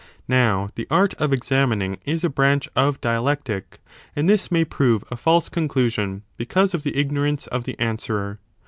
[0.27, 3.79] Now the art of examining is a branch of dialectic:
[4.15, 8.39] and this may prove a false conclusion because of the ignorance of the answerer.